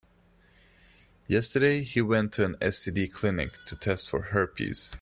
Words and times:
Yesterday, 1.27 1.83
he 1.83 2.01
went 2.01 2.33
to 2.33 2.43
an 2.43 2.55
STD 2.55 3.13
clinic 3.13 3.63
to 3.67 3.75
test 3.75 4.09
for 4.09 4.23
herpes. 4.33 4.89